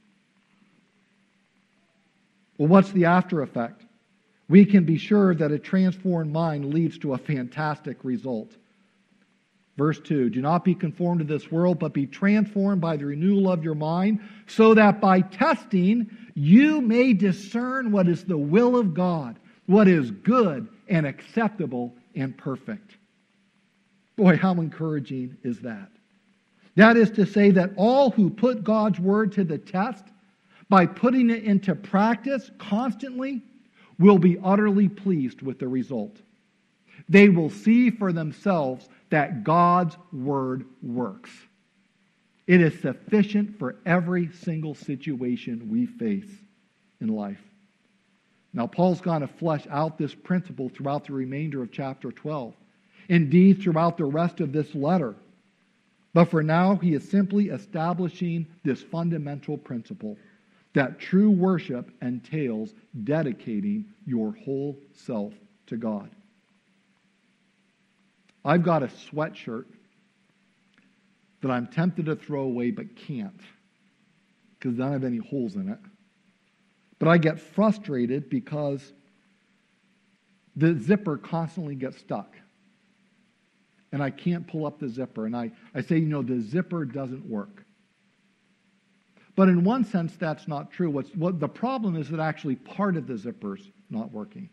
[2.58, 3.87] Well, what's the after effect?
[4.48, 8.56] We can be sure that a transformed mind leads to a fantastic result.
[9.76, 13.50] Verse 2 Do not be conformed to this world, but be transformed by the renewal
[13.50, 18.94] of your mind, so that by testing you may discern what is the will of
[18.94, 22.96] God, what is good and acceptable and perfect.
[24.16, 25.90] Boy, how encouraging is that?
[26.74, 30.04] That is to say, that all who put God's word to the test
[30.68, 33.42] by putting it into practice constantly
[33.98, 36.16] will be utterly pleased with the result.
[37.08, 41.30] They will see for themselves that God's word works.
[42.46, 46.30] It is sufficient for every single situation we face
[47.00, 47.42] in life.
[48.52, 52.54] Now, Paul's going to flesh out this principle throughout the remainder of chapter 12.
[53.08, 55.14] Indeed, throughout the rest of this letter.
[56.14, 60.16] But for now, he is simply establishing this fundamental principle
[60.78, 62.72] that true worship entails
[63.02, 65.34] dedicating your whole self
[65.66, 66.08] to God.
[68.44, 69.64] I've got a sweatshirt
[71.42, 73.40] that I'm tempted to throw away but can't
[74.56, 75.80] because it doesn't have any holes in it.
[77.00, 78.92] But I get frustrated because
[80.54, 82.36] the zipper constantly gets stuck.
[83.90, 85.26] And I can't pull up the zipper.
[85.26, 87.64] And I, I say, you know, the zipper doesn't work.
[89.38, 90.90] But in one sense, that's not true.
[90.90, 94.50] What's, what the problem is that actually part of the zipper's not working.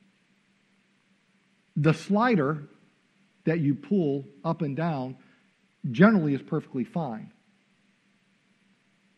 [1.75, 2.69] The slider
[3.45, 5.17] that you pull up and down
[5.89, 7.31] generally is perfectly fine.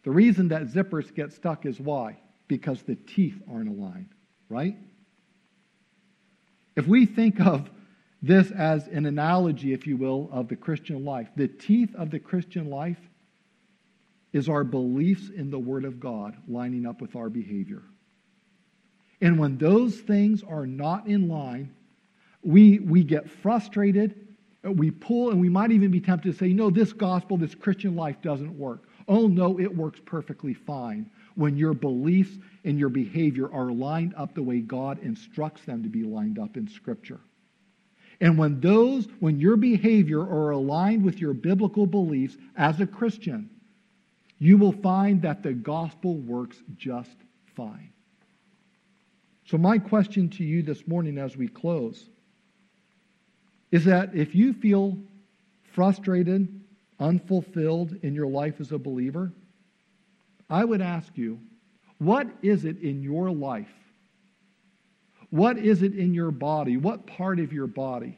[0.06, 2.18] The reason that zippers get stuck is why?
[2.48, 4.14] Because the teeth aren't aligned,
[4.48, 4.78] right?
[6.78, 7.70] If we think of
[8.22, 12.20] this as an analogy, if you will, of the Christian life, the teeth of the
[12.20, 13.10] Christian life
[14.38, 17.84] is our beliefs in the Word of God lining up with our behavior.
[19.20, 21.74] And when those things are not in line,
[22.44, 24.28] we, we get frustrated,
[24.64, 27.96] we pull, and we might even be tempted to say, no, this gospel, this Christian
[27.96, 28.84] life doesn't work.
[29.08, 34.36] Oh, no, it works perfectly fine when your beliefs and your behavior are lined up
[34.36, 37.20] the way God instructs them to be lined up in Scripture.
[38.22, 43.50] And when those, when your behavior are aligned with your biblical beliefs as a Christian,
[44.40, 47.16] you will find that the gospel works just
[47.56, 47.92] fine.
[49.46, 52.10] So, my question to you this morning as we close
[53.72, 54.98] is that if you feel
[55.74, 56.48] frustrated,
[57.00, 59.32] unfulfilled in your life as a believer,
[60.50, 61.40] I would ask you,
[61.98, 63.74] what is it in your life?
[65.30, 66.78] What is it in your body?
[66.78, 68.18] What part of your body?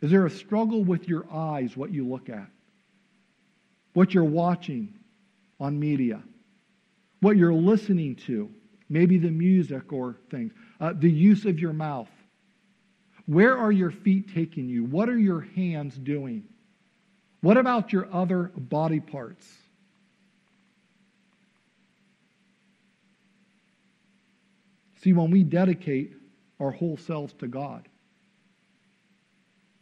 [0.00, 2.46] Is there a struggle with your eyes, what you look at?
[3.94, 4.94] What you're watching?
[5.60, 6.22] On media,
[7.20, 8.50] what you're listening to,
[8.88, 12.08] maybe the music or things, uh, the use of your mouth.
[13.26, 14.84] Where are your feet taking you?
[14.84, 16.44] What are your hands doing?
[17.40, 19.46] What about your other body parts?
[25.02, 26.14] See, when we dedicate
[26.58, 27.88] our whole selves to God,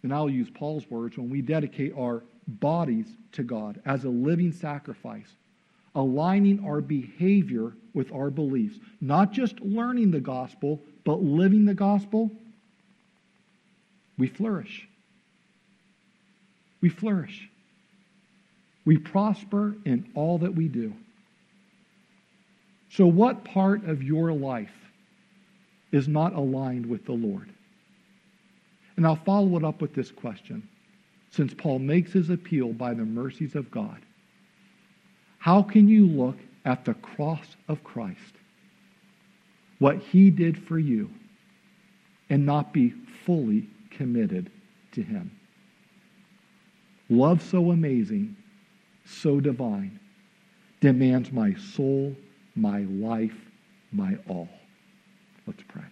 [0.03, 4.53] and I'll use Paul's words, when we dedicate our bodies to God as a living
[4.53, 5.31] sacrifice,
[5.97, 8.79] aligning our behavior with our beliefs.
[9.01, 12.31] Not just learning the gospel, but living the gospel,
[14.19, 14.87] we flourish.
[16.81, 17.49] We flourish.
[18.85, 20.93] We prosper in all that we do.
[22.91, 24.73] So, what part of your life
[25.91, 27.51] is not aligned with the Lord?
[28.97, 30.69] And I'll follow it up with this question.
[31.31, 34.01] Since Paul makes his appeal by the mercies of God,
[35.47, 38.35] how can you look at the cross of Christ,
[39.79, 41.09] what he did for you,
[42.29, 42.91] and not be
[43.25, 44.51] fully committed
[44.91, 45.31] to him?
[47.09, 48.35] Love so amazing,
[49.05, 50.01] so divine,
[50.81, 52.17] demands my soul,
[52.57, 53.39] my life,
[53.93, 54.49] my all.
[55.47, 55.85] Let's pray.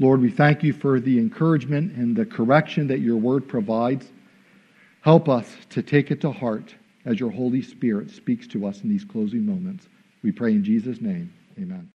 [0.00, 4.10] Lord, we thank you for the encouragement and the correction that your word provides.
[5.02, 6.74] Help us to take it to heart
[7.04, 9.88] as your Holy Spirit speaks to us in these closing moments.
[10.22, 11.32] We pray in Jesus' name.
[11.58, 11.93] Amen.